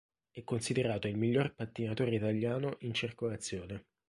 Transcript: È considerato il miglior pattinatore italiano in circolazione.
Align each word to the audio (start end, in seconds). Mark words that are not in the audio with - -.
È 0.31 0.43
considerato 0.43 1.07
il 1.07 1.15
miglior 1.15 1.53
pattinatore 1.53 2.15
italiano 2.15 2.77
in 2.79 2.93
circolazione. 2.95 3.85